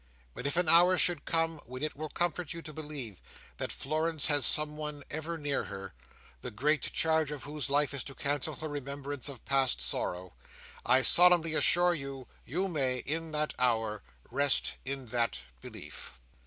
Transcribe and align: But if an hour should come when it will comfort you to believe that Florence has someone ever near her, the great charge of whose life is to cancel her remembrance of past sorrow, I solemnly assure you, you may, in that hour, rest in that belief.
But 0.33 0.47
if 0.47 0.57
an 0.57 0.67
hour 0.67 0.97
should 0.97 1.25
come 1.25 1.61
when 1.67 1.83
it 1.83 1.95
will 1.95 2.09
comfort 2.09 2.53
you 2.53 2.63
to 2.63 2.73
believe 2.73 3.21
that 3.57 3.71
Florence 3.71 4.25
has 4.25 4.47
someone 4.47 5.03
ever 5.11 5.37
near 5.37 5.65
her, 5.65 5.93
the 6.41 6.49
great 6.49 6.91
charge 6.91 7.29
of 7.29 7.43
whose 7.43 7.69
life 7.69 7.93
is 7.93 8.03
to 8.05 8.15
cancel 8.15 8.55
her 8.55 8.67
remembrance 8.67 9.29
of 9.29 9.45
past 9.45 9.79
sorrow, 9.79 10.33
I 10.83 11.03
solemnly 11.03 11.53
assure 11.53 11.93
you, 11.93 12.27
you 12.47 12.67
may, 12.67 12.97
in 12.97 13.29
that 13.33 13.53
hour, 13.59 14.01
rest 14.31 14.73
in 14.85 15.05
that 15.09 15.43
belief. 15.61 16.13